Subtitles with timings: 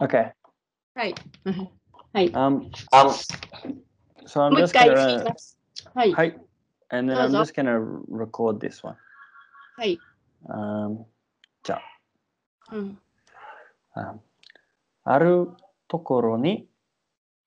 [0.00, 0.32] Okay.
[0.94, 1.14] はい。
[2.12, 2.30] はい。
[2.32, 3.10] Um, Um,
[4.26, 5.58] so I'm just gonna ます。
[5.94, 6.12] はい。
[6.12, 6.38] hi,
[6.90, 7.78] and then I'm just gonna
[8.10, 8.96] record this one.
[9.76, 9.98] はい。
[10.48, 11.04] Um,
[11.62, 11.80] じゃ
[12.72, 12.98] うん。
[13.94, 14.18] あ、um,
[15.04, 15.50] ある
[15.88, 16.68] ところに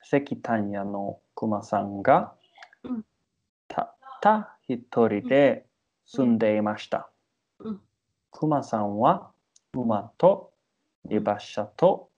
[0.03, 2.33] 石炭屋の熊さんが
[2.83, 3.05] うん
[3.67, 5.65] たった一人で
[6.05, 7.09] 住んでいました。
[7.59, 7.81] うん
[8.31, 9.31] 熊さんは
[9.73, 10.53] 馬と
[11.03, 12.10] 煮馬車とうん。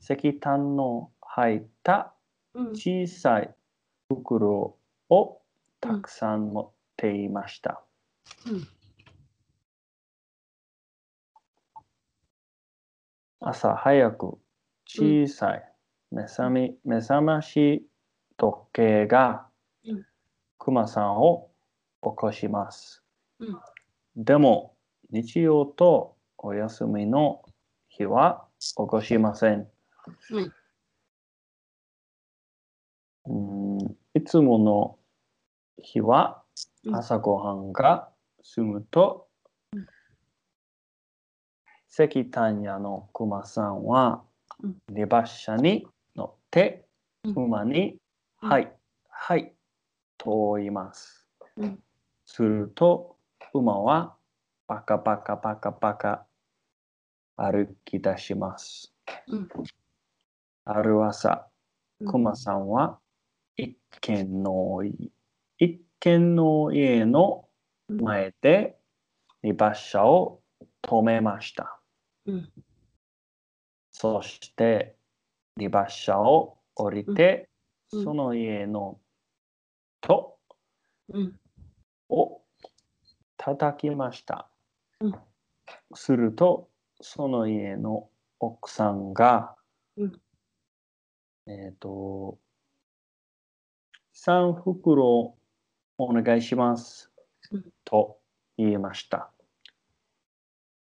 [0.00, 2.14] 石炭の入った
[2.54, 2.66] うん。
[2.70, 3.54] 小さい
[4.08, 4.76] 袋
[5.08, 5.40] を
[5.80, 7.82] たくさん持っていました。
[8.46, 8.68] うん
[13.42, 14.38] 朝早く
[14.86, 15.64] 小さい
[16.10, 17.86] 目覚め目覚まし
[18.36, 19.46] 時計が
[19.84, 20.06] うん
[20.58, 21.50] クマさんを
[22.02, 23.02] 起こします。
[23.38, 23.56] うん
[24.16, 24.74] でも
[25.10, 27.42] 日曜とお休みの
[27.88, 29.66] 日は起こしません。
[33.26, 34.98] うんいつもの
[35.82, 36.42] 日は
[36.92, 38.08] 朝ごはんが
[38.42, 39.26] 済むと、
[39.72, 39.86] うん
[41.92, 44.22] 石炭屋のクマさんは
[44.62, 46.86] うんレバ車に乗って
[47.24, 47.96] 馬に
[48.38, 48.72] 「はい
[49.08, 49.52] はい」
[50.16, 51.26] と言います。
[52.26, 53.16] すると
[53.52, 54.14] 馬は
[54.68, 56.26] パカパカパカパカ
[57.42, 58.92] 歩き出します。
[59.28, 59.48] うん。
[60.66, 61.48] ある朝
[62.00, 62.06] うん。
[62.06, 62.98] クマさんは
[63.56, 65.10] 一軒のい
[65.58, 67.48] 一軒の家の
[67.88, 68.76] 前で
[69.42, 70.42] 荷馬車を
[70.82, 71.80] 止めました。
[72.26, 72.52] うん。
[73.90, 74.96] そして
[75.56, 77.48] 荷馬車を降りて、
[77.92, 78.04] うん。
[78.04, 78.98] その家の
[80.02, 80.38] 戸
[81.14, 81.40] うん。
[82.10, 82.42] を
[83.38, 84.50] 叩きました。
[85.00, 85.14] うん。
[85.94, 86.69] すると
[87.00, 89.56] その家の奥さんが、
[89.96, 90.20] うん。
[91.46, 92.38] えっ、と
[94.14, 95.34] 3袋
[95.98, 97.10] お願いします、
[97.50, 97.64] うん。
[97.84, 98.18] と
[98.56, 99.30] 言いました。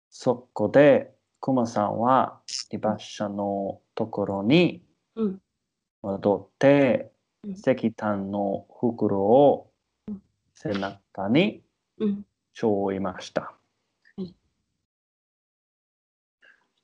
[0.09, 2.41] そこでクマさんは
[2.71, 4.83] リバッシャのところに
[5.15, 5.41] うん。
[6.01, 7.11] 戻って
[7.43, 7.51] うん。
[7.51, 9.71] 石炭の袋を
[10.07, 10.21] うん。
[10.55, 11.61] 背中に
[11.99, 12.25] うん。
[12.53, 13.56] 背負いました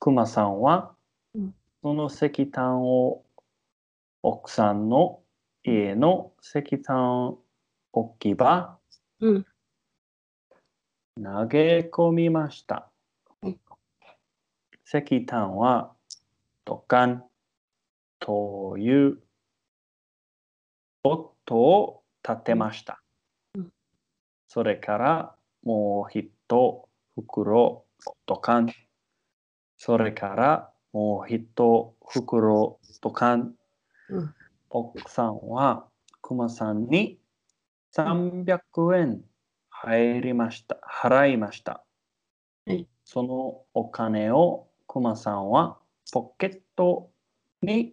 [0.04, 0.94] クマさんは
[1.34, 3.24] うんその石炭を
[4.22, 5.22] 奥さんの
[5.62, 7.38] 家の石炭
[7.90, 8.76] 置き場
[9.20, 9.46] うん
[11.16, 12.90] 投げ込みました
[13.42, 13.58] うん。
[14.84, 15.94] 石炭は
[16.66, 17.24] ドカン
[18.20, 19.18] という
[21.02, 23.00] 音を立てました
[23.54, 23.72] うん。
[24.48, 26.28] それからもう一
[27.16, 27.86] 袋
[28.26, 28.83] ドカン。
[29.86, 33.54] それからもう一袋ドカン。
[34.08, 34.34] うん
[34.70, 35.84] 奥さんは
[36.22, 37.18] クマさんに
[37.94, 38.60] 300
[38.96, 39.20] 円
[39.68, 40.78] 入りました。
[40.82, 41.84] 払いました。
[42.66, 45.76] はいそのお金をクマさんは
[46.10, 47.10] ポケット
[47.60, 47.92] に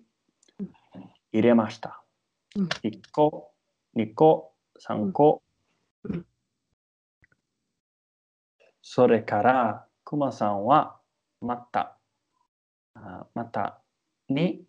[1.34, 2.02] 入れました。
[2.56, 3.52] うん1個、
[3.98, 5.44] 2個、3個。
[6.06, 6.26] うん
[8.82, 11.01] それからクマさんは
[11.42, 11.98] また、
[12.94, 13.82] あまた。
[14.30, 14.64] に、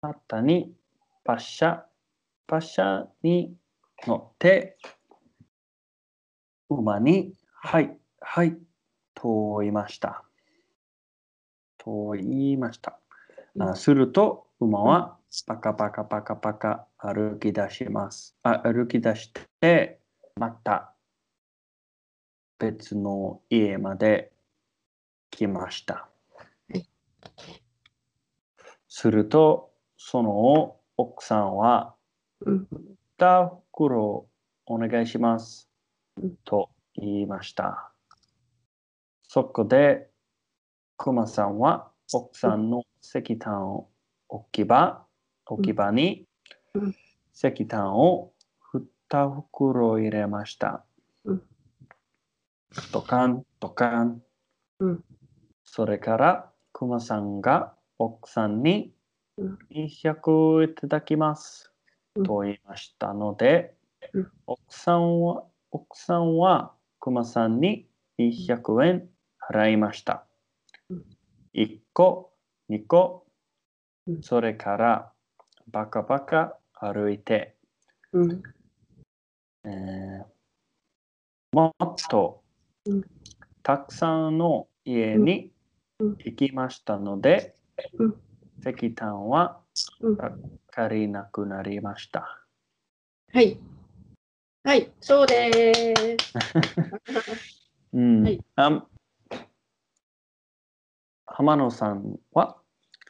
[0.00, 0.74] またに。
[1.24, 1.82] パシャ、
[2.46, 3.56] パシャに。
[4.06, 4.76] 乗って、
[6.68, 8.56] 馬に、はい、はい、
[9.14, 10.24] と言いました。
[11.78, 12.98] と言いました。
[13.60, 15.16] あすると、馬は
[15.46, 18.36] パカパカパカパカ歩き出します。
[18.42, 20.00] あ歩き出して、
[20.36, 20.94] また。
[22.58, 24.31] 別の家まで
[25.32, 26.08] 来ましたは
[26.78, 26.88] い。
[28.88, 31.94] すると、その奥さんは、
[32.46, 32.68] うん
[33.18, 34.28] 2袋
[34.66, 35.68] お願いします
[36.16, 36.36] うん。
[36.44, 37.92] と言いました。
[39.22, 40.08] そこで、
[40.96, 43.84] クマさんは奥さんの石炭
[44.28, 45.04] 置き場、
[45.46, 46.26] 置き場に
[46.74, 46.94] うん
[47.34, 48.32] 石炭を
[49.10, 50.84] 2袋入れました
[51.24, 51.42] うん。
[52.92, 54.22] ドカン、ドカン。
[55.72, 58.92] うんそれから、クマさんが奥さんに
[59.38, 61.72] うん200いただきます。
[62.14, 62.24] うん。
[62.24, 63.74] と言いましたので、
[64.12, 64.30] うん。
[64.46, 67.88] 奥さんは、奥さんはクマさんに
[68.18, 69.08] 200円
[69.50, 70.26] 払いました。
[70.90, 71.04] うん。
[71.54, 72.34] 1個、
[72.68, 73.26] 2個
[74.06, 74.22] う、ん。
[74.22, 75.12] それから
[75.70, 77.56] バカバカ歩いて、
[78.12, 78.42] うん。
[79.64, 80.24] えー
[81.54, 82.42] もっと
[82.84, 83.02] うん。
[83.62, 85.52] たくさんの家に
[86.02, 87.54] うん行きましたので、
[87.98, 88.14] うん
[88.66, 89.60] 石炭は
[90.00, 90.18] うん
[90.74, 92.44] 足りなくなりました。
[93.32, 93.58] はい。
[94.64, 96.32] はい、そうです。
[97.94, 98.86] うんはいあ
[101.26, 102.58] 浜野さんは、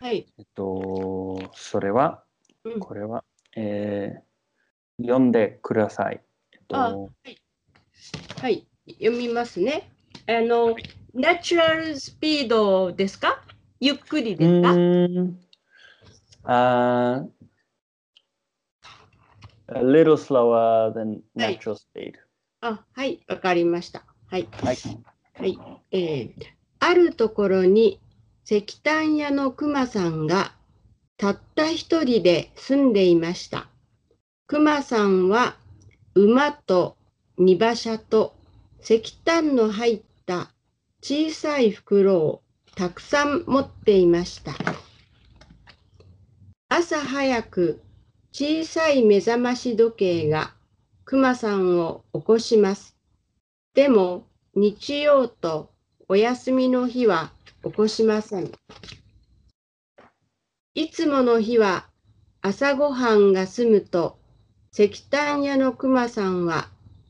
[0.01, 0.33] はい。
[0.39, 2.25] えっと、それは、
[2.65, 3.25] うんこれは、
[3.57, 4.33] えー
[5.03, 6.21] 読んでください。
[6.53, 7.11] えっあと、
[8.41, 8.67] はい。
[8.87, 9.92] 読みますね。
[10.27, 10.77] あの、
[11.15, 13.43] ナチュラルスピードですか？
[13.81, 14.69] ゆっくりうですか？
[16.45, 17.29] あー
[19.75, 22.15] a little slower than はい natural speed.
[22.61, 24.05] あ、はい、わかりました。
[24.29, 24.49] はい。
[24.53, 24.77] はい。
[25.39, 25.59] はい。
[25.91, 26.33] えー
[26.85, 28.01] あるところに
[28.45, 30.53] 石炭屋の熊さんが
[31.17, 33.69] たった一人で住んでいました。
[34.49, 35.55] 熊さんは
[36.17, 36.97] 馬と
[37.39, 38.35] 荷馬車と
[38.83, 40.12] 石炭の入った
[41.05, 42.43] 小さい袋を
[42.77, 44.55] たくさん持っていました。
[46.69, 47.83] 朝早く
[48.31, 50.55] 小さい目覚まし時計が
[51.05, 52.97] 熊さんを起こします。
[53.75, 55.73] でも日曜と
[56.09, 57.33] お休みの日は
[57.65, 58.53] 起こしません。
[60.75, 61.89] いつもの日は
[62.43, 64.21] 朝ごはんが済むと
[64.73, 66.69] 石炭屋の熊さんは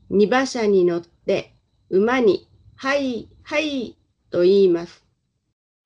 [0.09, 1.53] 荷馬車に乗って
[1.91, 3.97] 馬に「はいはい」
[4.31, 5.03] と言います。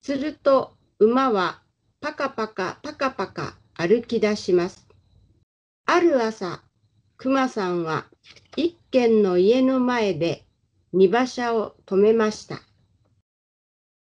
[0.02, 1.62] すると馬は
[2.00, 4.88] パカパカパカパカ歩き出します。
[5.86, 6.64] ある朝、
[7.18, 8.06] 熊さんは
[8.56, 10.46] 一軒の家の前で
[10.94, 12.62] 荷馬車を止めました。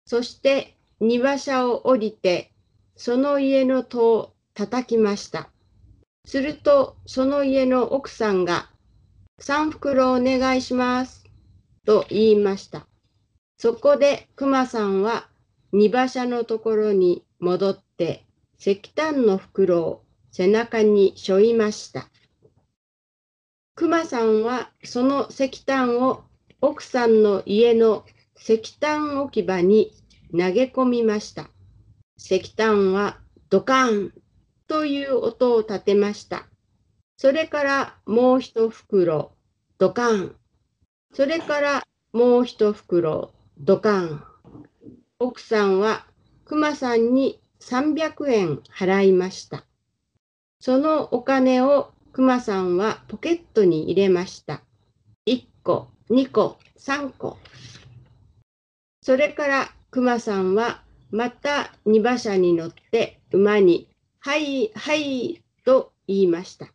[0.06, 2.52] そして荷馬車を降りて、
[2.96, 5.50] その家の戸を叩きました。
[6.26, 8.68] すると、その家の奥さんが、
[9.38, 11.24] 三袋お願いします。
[11.86, 12.89] と言いました。
[13.62, 15.28] そこで熊さんは
[15.70, 18.24] 荷馬車のところに戻って、
[18.58, 20.02] 石炭の袋を
[20.32, 22.08] 背中に背負いました。
[23.74, 26.24] 熊さんはその石炭を
[26.62, 29.92] 奥さんの家の石炭置き場に
[30.32, 31.50] 投げ込みました。
[32.16, 33.18] 石炭は
[33.50, 34.14] ドカーン
[34.68, 36.46] という音を立てました。
[37.18, 39.32] それからもう一袋、
[39.76, 40.36] ドカーン。
[41.12, 41.82] それから
[42.14, 44.24] もう一袋、ドカン。
[45.18, 46.06] 奥さんは
[46.46, 49.66] 熊さんに300円払いました。
[50.60, 54.62] そのお金を熊さんはポケットに入れました。
[55.26, 57.36] 1個、2個、3個。
[59.02, 63.90] それから熊さんはまた荷馬車に乗って馬に、
[64.20, 66.68] はい、はい、と言いました。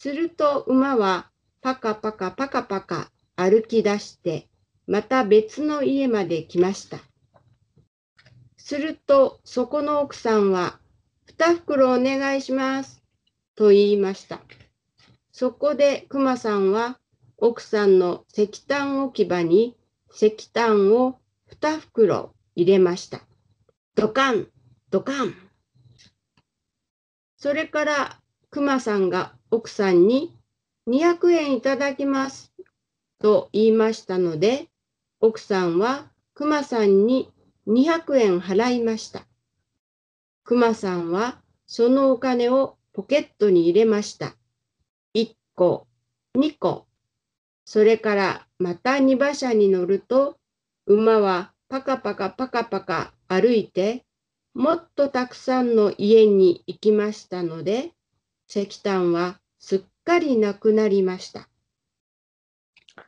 [0.00, 4.48] すると馬はパカパカパカパカ歩き出して、
[4.92, 6.98] また別の家まで来ました。
[8.58, 10.80] するとそこの奥さんは、
[11.24, 13.02] 二袋お願いします。
[13.54, 14.40] と言いました。
[15.30, 16.98] そこで熊さんは
[17.38, 19.78] 奥さんの石炭置き場に
[20.14, 23.22] 石炭を二袋入れました。
[23.94, 24.48] ドカン、
[24.90, 25.34] ドカン。
[27.38, 30.36] それから熊さんが奥さんに
[30.86, 32.52] 200円いただきます
[33.18, 34.68] と言いましたので、
[35.24, 37.30] 奥さんは熊さんに
[37.68, 39.24] 200円払いました。
[40.42, 44.34] 熊さんはそのお金をポケットに入れました。
[45.14, 45.86] 1個、
[46.36, 46.86] 2個。
[47.64, 50.38] それからまた荷馬車に乗ると、
[50.86, 54.04] 馬はパカパカパカパカ歩いて、
[54.54, 57.92] もっとたくさんの家に行きましたので、
[58.48, 61.48] 石炭はすっかりなくなりました。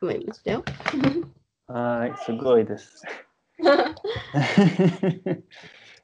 [0.01, 0.63] 思いましたよ。
[1.66, 3.02] はい、すごいです。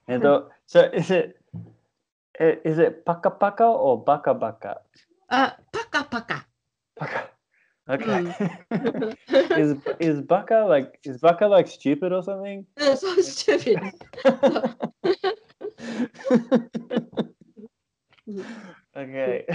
[0.09, 1.41] えっと、so is it
[2.65, 4.83] is it パカパカ or バカバカ
[5.29, 6.47] あ、パカパカ。
[6.95, 7.37] バカ
[7.89, 8.35] Okay.
[9.57, 12.65] is is baka like is baka like stupid or something?
[12.77, 13.93] うん、そう、スチューピッ
[14.25, 15.07] ド。
[18.97, 19.47] Okay.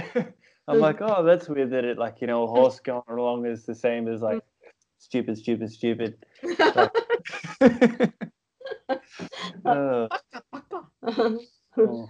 [0.66, 3.66] I'm like, oh, that's weird that it like you know a horse going along is
[3.66, 4.42] the same as like
[4.97, 6.17] stupid, stupid, stupid.
[9.65, 10.91] Uh, パカパカ。
[11.77, 12.07] oh,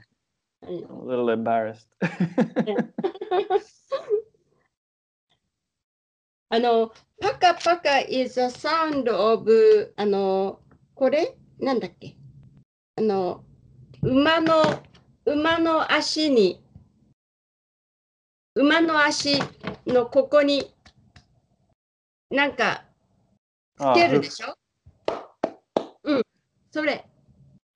[0.64, 1.88] I'm a little embarrassed.
[6.50, 10.62] あの、パカパカ is a sound of あの、
[10.96, 12.16] これなんだっけ
[12.96, 13.44] あの、
[14.02, 14.84] 馬の、
[15.26, 16.64] 馬の足に、
[18.56, 19.40] 馬の足
[19.86, 20.74] のここに、
[22.30, 22.84] なんか
[23.78, 24.54] つ oh, けるでしょ？
[26.04, 26.24] うん、
[26.72, 27.08] それ。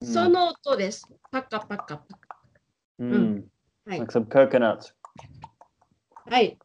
[0.03, 1.08] その音です。
[1.31, 2.38] パカパカパカ。
[3.00, 3.43] Mm.
[3.86, 4.93] はい Like some coconuts.
[6.25, 6.58] はい。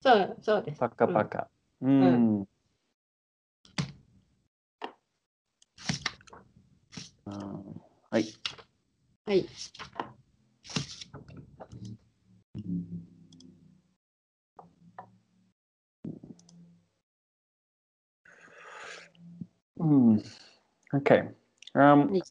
[0.00, 0.80] そう、そうです。
[0.80, 1.46] Paka うん paka.
[1.82, 2.44] Mm.
[7.26, 7.62] Ah,
[8.10, 8.24] はい。
[19.78, 21.28] Okay.
[21.74, 22.22] Um, はい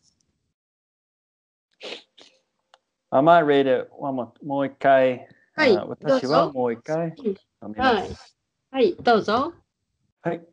[3.10, 5.28] I might read it one more, もう一回。
[5.56, 7.36] はいあ私はどうぞもう一回うん読
[7.70, 8.38] みます。
[8.70, 9.54] はい、どうぞ。
[10.22, 10.46] はい。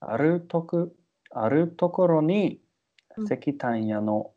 [0.00, 0.94] あるとく、
[1.30, 2.60] あるところに
[3.16, 4.30] うん石炭屋の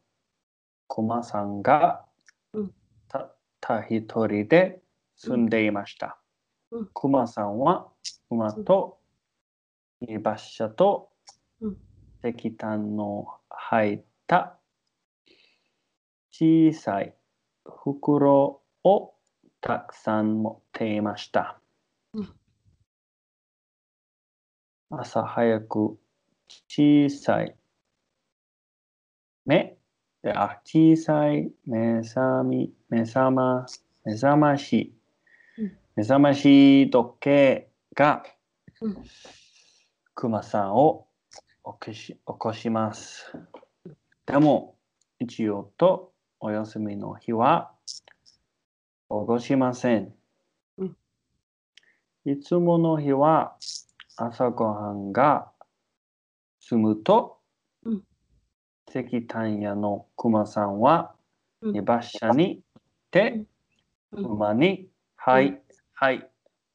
[0.88, 2.06] 駒さんが
[2.54, 2.74] うん
[3.08, 4.82] たった一人で
[5.16, 6.18] 住んでいました
[6.72, 6.90] うん。
[6.92, 7.88] 駒さんは
[8.32, 8.98] 馬と
[10.02, 11.10] 荷馬車と
[11.62, 11.78] うん。
[12.24, 14.58] 石炭の入った
[16.32, 17.16] 小さい
[17.66, 19.14] 袋を
[19.60, 21.60] たくさん持っていました。
[24.90, 25.98] 朝早く
[26.68, 27.56] 小さい
[29.46, 29.78] 目
[30.22, 33.66] であ小さい目覚み目覚ま
[34.04, 34.94] 目覚まし。
[35.58, 35.78] うん。
[35.96, 38.24] 目覚まし時計が
[38.82, 38.98] うん
[40.16, 41.08] クマさんを
[41.64, 43.32] 起こし起こします。
[44.26, 44.76] でも
[45.20, 48.00] 一応とお休みの日は起
[49.10, 50.14] こしません。
[50.78, 50.98] うん
[52.26, 53.56] いつもの日は
[54.16, 55.52] 朝ごはんが
[56.60, 57.38] 済むと、
[57.84, 58.04] うん
[58.94, 61.16] 石炭屋のクマさんは
[61.62, 62.62] うん荷馬車に行っ
[63.12, 63.44] て、
[64.12, 65.62] うん馬に、はい、
[65.94, 66.30] はい、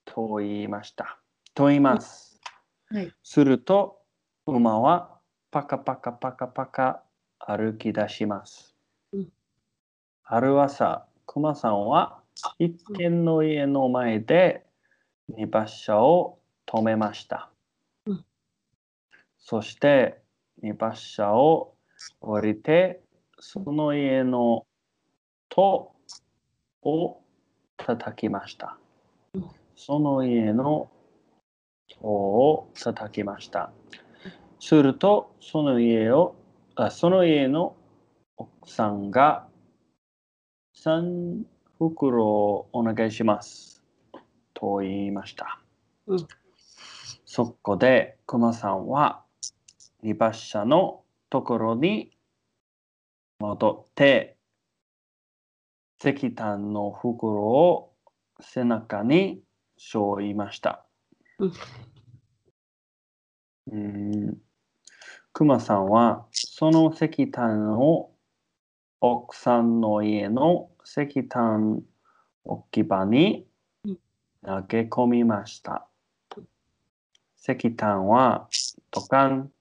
[0.06, 1.18] と言いました。
[1.54, 2.35] と言います。
[2.88, 3.12] はい。
[3.22, 3.98] すると、
[4.46, 5.18] 馬は
[5.50, 7.02] パカパカパカパカ
[7.38, 8.74] 歩き出します。
[9.12, 9.28] うん
[10.28, 12.20] ある朝、クマさんは
[12.58, 14.66] 一軒の家の前で
[15.28, 17.50] 荷馬車を止めました。
[18.06, 18.24] うん
[19.38, 20.20] そして
[20.60, 21.76] 荷馬車を
[22.20, 23.00] 降りて、
[23.38, 24.66] その家の
[25.48, 25.92] 戸
[26.82, 27.20] を
[27.76, 28.76] 叩きました
[29.34, 29.50] うん。
[29.76, 30.90] その家の
[31.88, 33.72] 戸を叩きました。
[34.58, 36.34] すると、その家を、
[36.74, 37.76] あその家の
[38.36, 39.46] 奥さんが
[40.76, 41.42] 3
[41.78, 43.82] 袋をお願いします。
[44.54, 45.60] と言いました。
[46.06, 46.26] うん
[47.28, 49.22] そこで、熊さんは、
[50.02, 52.16] リバッシャのところに
[53.40, 54.38] 戻って、
[56.02, 57.92] 石炭の袋を
[58.40, 59.42] 背中に
[59.76, 60.85] 背負いました。
[61.38, 61.46] う
[63.76, 64.38] ん
[65.60, 68.10] さんはその石炭を
[69.00, 71.82] 奥さんの家の石炭
[72.44, 73.46] 置き場に
[73.84, 73.98] うん
[74.42, 75.86] 投げ込みました。
[77.36, 78.48] 石炭は
[78.90, 79.52] ドカン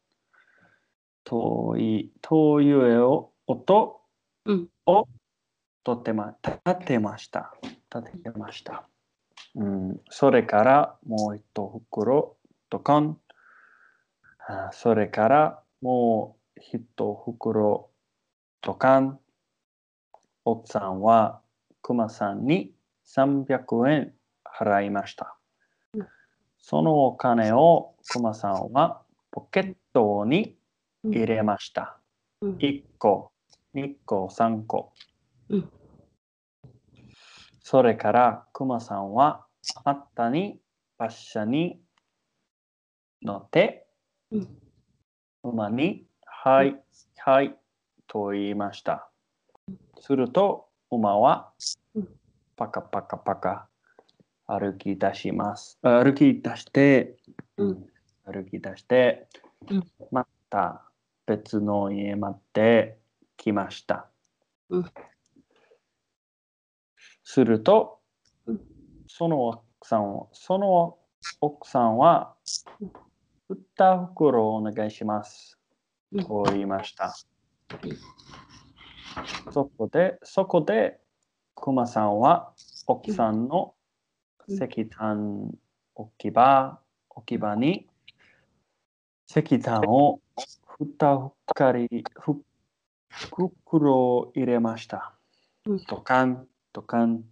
[1.26, 4.02] 遠い遠いを音
[4.46, 5.08] うんを
[5.84, 7.54] とってま立てました。
[7.94, 8.88] 立てました。
[9.56, 12.36] うん、それからもう一袋
[12.70, 13.18] ドカン
[14.48, 16.82] あそれからもう一
[17.26, 17.90] 袋
[18.62, 19.20] ドカン
[20.44, 21.42] 奥さんは
[21.82, 22.74] クマさんに
[23.06, 25.38] 300円払いました
[25.94, 26.08] うん。
[26.60, 30.58] そのお金をクマさんはポケットに
[31.04, 31.98] 入れました。
[32.42, 33.32] うん1個、
[33.74, 34.92] 2個、3個。
[35.50, 35.70] うん
[37.62, 39.45] それからクマさんは
[39.84, 40.60] あったに
[41.00, 41.82] 馬車に
[43.22, 43.88] 乗って
[44.32, 44.62] うん
[45.44, 46.82] 馬に「はい
[47.18, 47.58] はい」
[48.08, 49.10] と言いました。
[50.00, 51.54] すると馬は
[51.94, 52.20] うん
[52.56, 53.68] パカパカパカ
[54.48, 55.78] 歩き出します。
[55.82, 57.18] あ歩き出して、
[57.58, 57.90] うん
[58.26, 59.28] 歩き出して、
[59.70, 60.84] うんまた
[61.26, 63.00] 別の家まで
[63.38, 64.10] 来ました。
[64.70, 64.86] うん
[67.24, 68.05] するとうん、
[69.18, 70.98] その奥さんを、その
[71.40, 72.36] 奥さんは、
[73.48, 75.58] 二袋お願いします。
[76.12, 77.06] うんと言いました。
[77.06, 77.14] は
[77.82, 77.94] い
[79.54, 81.00] そこで、そこで、
[81.56, 82.52] クマさんは
[82.88, 83.74] 奥さんの
[84.50, 85.50] うん石炭
[85.96, 87.88] 置き場、置き場に
[89.30, 90.20] 石炭を
[90.78, 92.44] ふたふかり、ふ
[93.08, 95.14] 袋を入れました。
[95.66, 97.24] うんドカン、ドカン。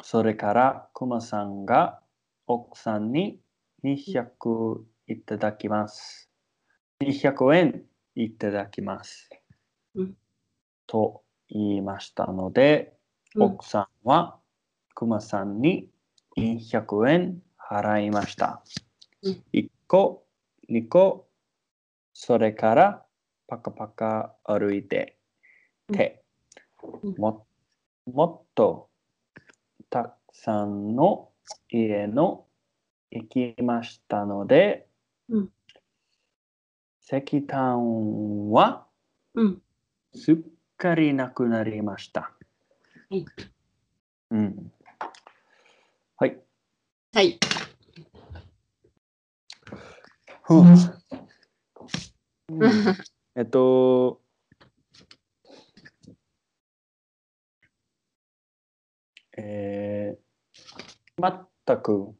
[0.00, 2.00] うんそれから、クマさんが
[2.46, 3.38] 奥さんに
[3.84, 6.30] 200いただきます。
[7.00, 7.82] 200円
[8.14, 9.30] いただきます。
[9.94, 10.16] うん
[10.86, 12.94] と言いましたので、
[13.34, 14.38] うん奥さんは
[14.94, 15.88] クマさんに
[16.36, 18.62] 200円払いました。
[19.22, 20.24] うん1個、
[20.68, 21.28] 2個、
[22.12, 23.06] それから
[23.46, 25.16] パカパカ歩いて、
[25.92, 26.22] て、
[27.02, 27.46] うんも
[28.06, 28.89] もっと
[29.90, 31.28] たくさんの
[31.68, 32.46] 家の
[33.10, 34.86] 行きましたので、
[35.28, 35.50] うん
[37.02, 38.86] 石炭は
[39.34, 39.62] うん。
[40.14, 40.36] すっ
[40.76, 42.20] かりなくなりました。
[43.10, 43.26] はい
[44.30, 44.72] うん。
[46.16, 46.38] はい。
[47.12, 47.40] はい。
[50.48, 50.76] うん
[53.36, 54.19] えっと、
[59.42, 62.14] えー、全く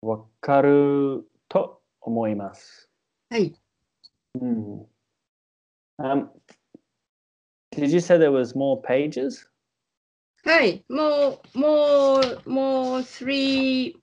[0.00, 2.88] わかると思います。
[3.28, 3.54] はい。
[4.40, 4.86] うん。
[5.98, 6.28] Um,
[7.72, 9.46] did you say there was more pages?
[10.44, 10.84] はい。
[10.88, 13.94] もう、もう、もう、three、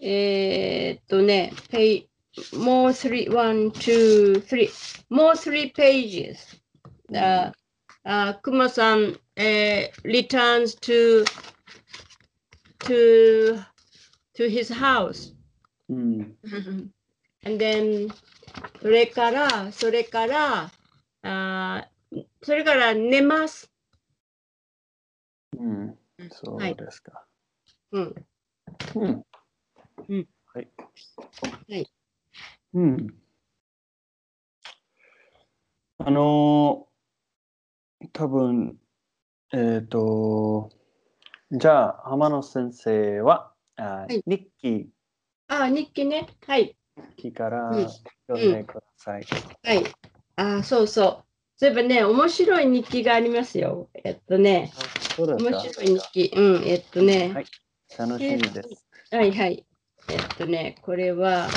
[0.00, 2.08] えーっとね、ペイ、
[2.52, 4.68] もう three, one, two, three,
[5.08, 6.60] もう three pages.
[7.14, 7.52] あ、
[8.04, 11.24] あ、くまさん、えー、returns to,
[12.80, 13.62] to,
[14.34, 15.34] to his house.
[15.88, 16.36] うん。
[17.44, 18.12] And then,
[18.80, 20.70] それから、それから、
[21.22, 23.70] あーそれから寝ます。
[25.56, 25.98] うん。
[26.30, 27.26] そうですか。
[27.92, 28.14] うん。
[28.94, 29.24] うん。
[30.08, 30.68] うんはい。
[31.68, 31.86] はい。
[32.74, 33.14] うん。
[35.98, 36.89] あのー、
[38.12, 38.78] 多分、
[39.52, 40.70] えっ、と、
[41.50, 44.88] じゃあ、浜野先生は、あはい日記
[45.48, 46.28] あ、日記ね。
[46.46, 46.76] はい。
[47.16, 47.88] 日記からうん
[48.28, 49.26] 読んでください。
[49.64, 49.84] はい。
[50.36, 51.24] あ、そうそう。
[51.56, 53.90] そういえばね、面白い日記がありますよ。
[54.04, 54.72] えっとね、
[55.16, 56.32] そうです面か白い日記。
[56.34, 57.46] うん、えっとね、はい
[57.98, 58.86] 楽しみです。
[59.10, 59.66] はいはい。
[60.08, 61.48] えっとね、これは、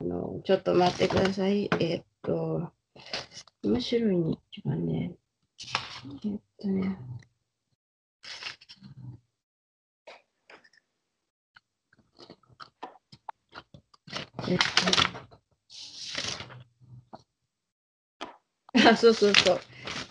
[0.00, 1.68] あのちょっと待ってください。
[1.80, 2.70] えっと、
[3.64, 5.12] 面白い日記はね、
[6.06, 6.98] えっとね、
[14.48, 14.64] えっと、
[18.90, 19.60] あ、そうそうそう。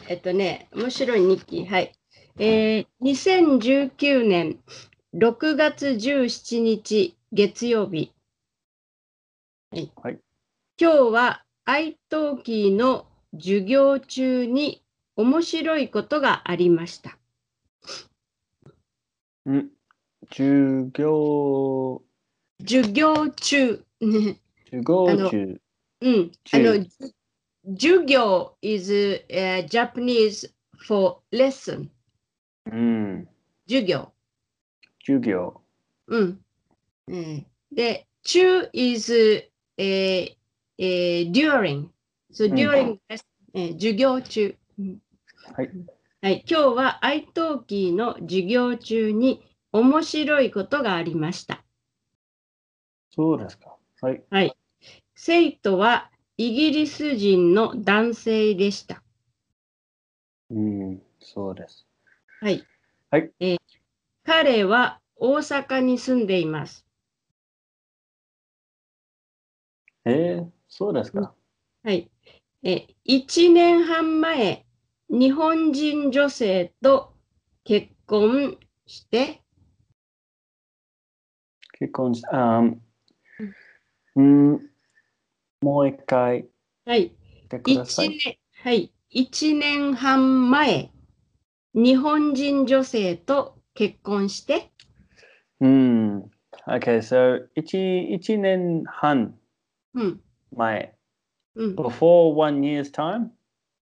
[0.10, 1.66] えっとね、面白い日記。
[1.66, 1.94] はい。
[2.40, 4.60] えー、2019年
[5.14, 8.12] 6月17日月曜日。
[9.72, 9.92] はい。
[9.98, 10.20] はい
[10.82, 14.83] 今日は愛登記の授業中に
[15.16, 17.18] 面白いことがありました。
[19.46, 19.70] うん？
[20.30, 22.02] 授業、
[22.62, 23.84] 授業中。
[24.02, 24.40] ね
[24.72, 25.62] 授業中。
[26.02, 26.32] うん。
[26.52, 26.90] あ中の、じ
[27.78, 28.92] 授業 is、
[29.30, 30.52] uh, Japanese
[30.88, 31.90] for lesson.
[32.72, 33.28] うん。
[33.68, 34.12] 授業。
[35.06, 35.62] 授業。
[36.08, 36.44] うん。
[37.08, 39.14] うん、で、中 is、
[39.78, 40.36] えー
[40.78, 41.90] えー during。
[42.32, 43.00] So うん during、
[43.54, 44.56] えー授業中。
[44.80, 45.03] うん
[45.52, 45.70] はい。
[46.22, 46.46] はい。
[46.50, 51.64] 今日は iTalki の授業中に面白いことがありました。
[53.12, 53.76] そうですか。
[54.02, 54.24] はい。
[54.30, 54.58] はい。
[55.16, 59.04] 生徒はイギリス人の男性でした。
[60.50, 61.02] うん。
[61.20, 61.86] そうです。
[62.42, 62.64] はい。
[63.12, 63.32] はい。
[63.40, 63.58] えー
[64.26, 66.88] 彼は大阪に住んでいます。
[70.06, 71.34] えー、そうですか。
[71.84, 72.10] はい。
[72.64, 74.63] え、1年半前、
[75.16, 77.14] 日本人女性と
[77.64, 79.44] 結婚して、
[81.78, 82.76] 結婚し、あー
[84.16, 84.70] うん。
[85.62, 86.48] もう一回
[86.88, 87.12] はい。
[87.12, 88.10] 言ってくださ1い。
[88.18, 88.92] 年、はい。
[89.12, 90.90] 1年半前、
[91.76, 94.72] 日本人女性と結婚して、
[95.60, 96.32] うん。
[96.66, 97.78] Okay, so 一
[98.16, 99.38] 一年半
[99.94, 100.22] うん。
[100.52, 100.96] 前。
[101.54, 101.76] うん。
[101.76, 103.30] Before one year's time?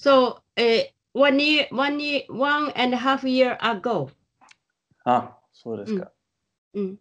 [0.00, 4.10] So, え、one year, one year, one and a half year ago.
[5.04, 6.12] あ、そうですか。
[6.74, 6.98] うん。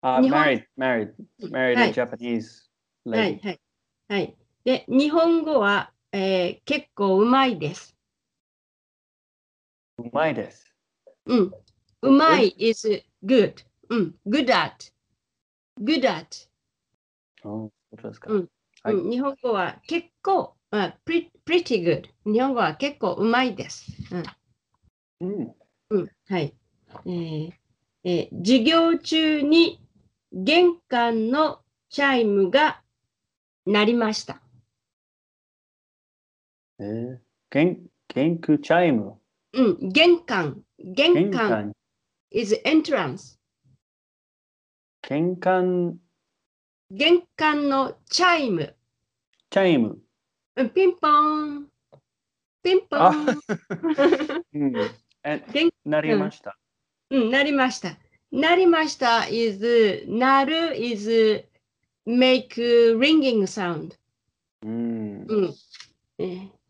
[0.00, 2.68] あ、married, married, married は a い Japanese
[3.06, 3.46] はい lady.
[3.46, 3.60] はい。
[4.08, 4.36] はい。
[4.64, 7.94] で、日本語は、えー結構うまいです。
[9.98, 10.74] うまいです。
[11.26, 11.52] うん。
[12.02, 13.64] うまい is good.
[13.90, 14.14] うん。
[14.26, 14.92] good at.
[15.80, 16.48] good at.
[17.44, 18.32] うんそうですか。
[18.32, 18.48] うん
[19.10, 22.08] 日本語は結構、あ pre- pretty good.
[22.24, 23.92] 日本語は結構うまいです。
[25.20, 25.28] うん。
[25.28, 25.54] うん。
[25.90, 26.10] うん。
[26.28, 26.54] はい。
[27.06, 27.52] えー
[28.04, 29.80] えー授業中に
[30.32, 32.82] 玄関のチャイムが
[33.66, 34.40] 鳴りました。
[36.78, 37.18] えー、
[37.50, 39.20] 玄、玄関チャイム？
[39.52, 40.62] うん、玄関。
[40.78, 41.72] 玄関。
[42.30, 43.38] is entrance。
[45.02, 45.98] 玄関
[46.90, 48.74] 玄関のチャイム。
[49.50, 49.98] チャイム。
[50.56, 51.68] うんピンポーン。
[52.62, 54.44] ピンポーン。
[54.54, 54.72] うん。
[55.84, 56.56] なりました。
[57.10, 57.98] うん、なりました。
[58.30, 61.44] なりました is なる is
[62.06, 63.96] make ringing sound。
[64.62, 65.26] うん。
[65.28, 65.54] うん。
[66.18, 66.64] えー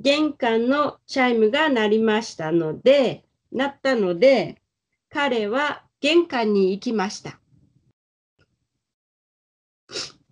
[0.00, 4.62] 玄関のチャイムが鳴りましたので、鳴ったので、
[5.10, 7.38] 彼は玄関に行きました。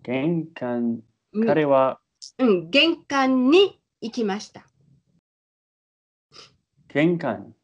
[0.01, 1.01] 玄関、
[1.33, 1.99] うん彼は
[2.37, 4.65] うん、玄関に行きました。
[6.87, 7.55] 玄関。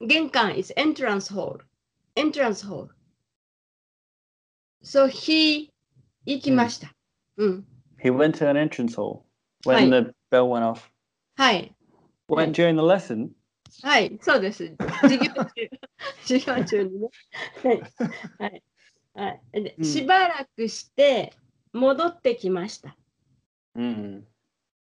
[0.00, 1.58] 玄関 is entrance hall.
[2.16, 2.88] entrance hall.
[4.82, 5.70] So he
[6.26, 6.94] 行きました。
[7.36, 7.66] うん。
[8.02, 9.22] He went to an entrance hall
[9.64, 10.82] は when い the bell went off.
[11.36, 11.74] はい。
[12.28, 13.30] Went during the lesson.
[13.82, 14.74] はい、そうです。
[15.02, 15.50] 授業中。
[16.22, 17.08] 授業中にね。
[18.38, 18.62] はい。
[19.14, 19.28] は
[19.78, 19.84] い。
[19.84, 21.32] しばらくして
[21.72, 22.96] 戻ってきました。
[23.74, 24.26] うん。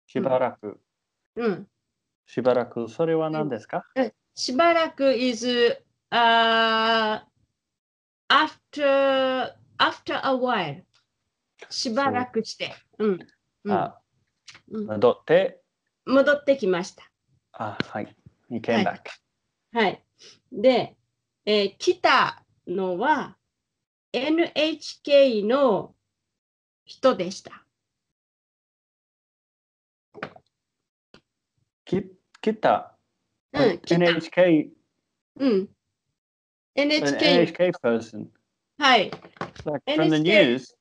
[0.06, 0.80] しばらく。
[1.36, 1.68] うん。
[2.26, 2.88] しばらく。
[2.88, 3.84] それは何ですか？
[4.34, 5.46] しばらく is、
[6.10, 7.22] uh,
[8.28, 10.82] after, after a while.
[11.70, 12.74] しばらくして。
[12.98, 13.18] うん。
[13.64, 13.98] うんあ、
[14.70, 15.60] うん戻って。
[16.06, 17.04] 戻ってきました。
[17.52, 18.14] あ、はい。
[18.50, 19.00] He came はい back.
[19.72, 20.04] はい。
[20.52, 20.96] で、
[21.46, 23.36] えー来たのは
[24.12, 25.94] NHK の
[26.84, 27.63] 人でした。
[31.84, 32.02] き
[32.40, 32.96] 来た。
[33.52, 33.94] うん、来た。
[33.96, 34.68] NHK,
[35.36, 35.68] うん。
[36.76, 38.26] an NHK、NHK person.
[38.78, 39.10] はい。
[39.64, 40.74] Like from the NHK news.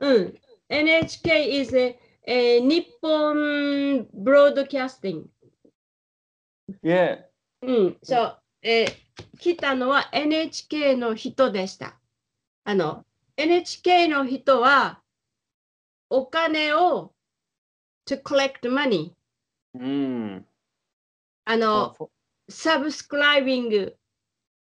[0.00, 0.34] うん。
[0.68, 5.30] NHK is a, えー日本ブロードキャスティング。
[6.82, 7.24] Yeah.
[7.62, 7.98] うん。
[8.02, 8.42] そう。
[8.62, 9.04] えー
[9.38, 12.00] 来たのは NHK の人でした。
[12.64, 13.04] あの、
[13.36, 15.02] NHK の人は
[16.08, 17.12] お金を
[18.08, 19.12] to collect money。
[19.74, 20.46] うん。
[21.44, 21.94] あの、
[22.48, 23.96] サブスクライビング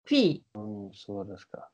[0.06, 0.60] フィー。
[0.60, 1.70] うん、そうですか。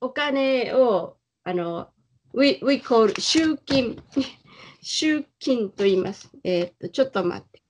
[0.00, 1.92] お金を、あの、
[2.34, 4.02] we, we call 集金、
[4.82, 6.30] 集金と言います。
[6.44, 7.62] えーっと、ちょっと待って。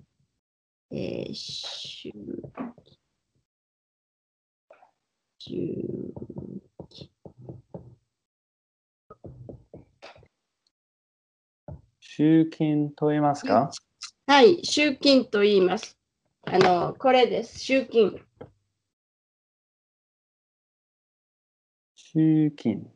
[0.90, 2.11] えー、集
[5.38, 5.72] 集
[12.00, 13.70] 集金と言いますか？
[14.28, 15.96] はい、集金と言います。
[16.44, 17.60] あの、これです。
[17.60, 18.20] 集金。
[21.94, 22.90] 集金。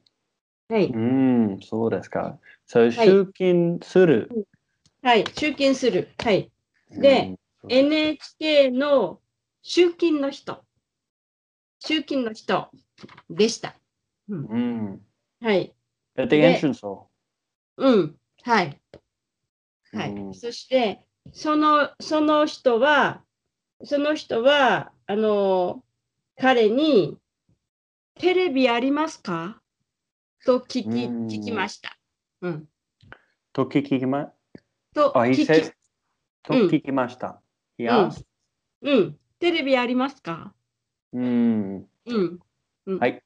[0.69, 2.39] はい、うん、そうですか。
[2.67, 4.47] そう、はい集金する。
[5.01, 6.11] はい、集金する。
[6.23, 6.53] はい。
[6.91, 9.19] でうん、NHK の
[9.63, 10.63] 集金の人。
[11.79, 12.69] 集金の人
[13.31, 13.75] でした。
[14.29, 15.01] うん。
[15.41, 15.73] はい。
[16.15, 17.05] At the で entrance hall.
[17.79, 18.17] うん。
[18.43, 18.79] はい。
[19.95, 20.11] はい。
[20.13, 23.23] うんそして、その、その人は、
[23.85, 25.85] その人は、あの、
[26.41, 27.17] 彼に、
[28.15, 29.61] テレビありますか？
[30.45, 31.97] と聞き、うん聞きました。
[32.41, 32.69] うん。
[33.53, 34.33] と聞きま、
[34.95, 35.73] と聞き、
[36.43, 37.41] とうん聞きました。
[37.79, 38.25] ん asked.
[38.83, 39.19] うん。
[39.39, 40.53] テレビありますか？
[41.13, 41.89] うん。
[42.07, 42.39] うん。
[42.87, 43.23] うんはい。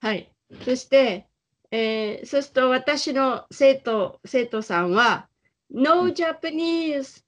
[0.00, 0.32] はい。
[0.64, 1.28] そして、
[1.70, 5.28] えー、そうすると私の生徒、生徒さんは、
[5.70, 7.24] No Japanese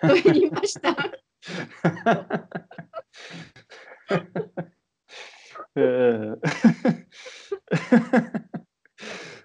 [0.00, 0.96] と言いました。
[5.74, 6.40] うん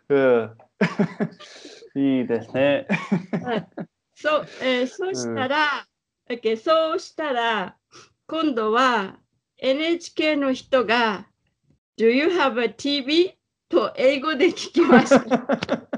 [0.10, 0.58] うん
[1.96, 2.88] いいですね。
[4.16, 5.88] そう、えーそうしたら、
[6.30, 7.78] OK そうしたら、
[8.28, 9.20] 今度は
[9.58, 11.28] NHK の人が、
[11.98, 13.38] Do you have a TV?
[13.70, 15.20] と英語で聞きました。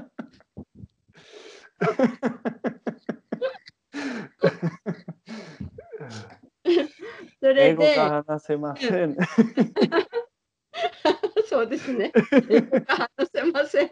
[7.40, 9.16] そ英語が話せません。
[11.48, 12.12] そうですね。
[12.50, 13.90] 英語が話せません。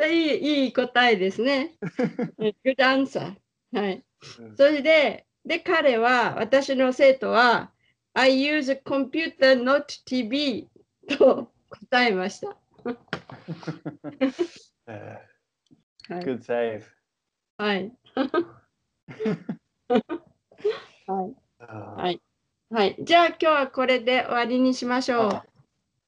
[0.10, 1.76] いいいい答えですね。
[2.38, 3.36] Good answer.
[3.72, 4.02] はい。
[4.56, 7.72] それで、で、彼は、私の生徒は、
[8.14, 10.68] I use a computer, not TV
[11.08, 12.48] と答えました。
[12.48, 12.56] は
[16.08, 16.12] い。
[16.24, 16.82] Good save.
[17.58, 17.92] はい。
[21.10, 21.34] はい。
[21.96, 22.20] はい。
[22.70, 22.96] はい。
[23.00, 25.30] じゃあ今日はこれで終わりにしましょう。
[25.32, 25.44] あ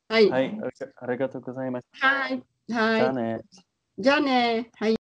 [0.08, 0.30] はい。
[0.30, 0.60] はい、
[1.00, 2.42] ありがとうございましはい。
[2.68, 2.74] た。
[2.74, 3.00] はい。
[3.00, 3.40] じゃあね。
[3.98, 4.70] じゃあね。
[4.76, 4.96] はい。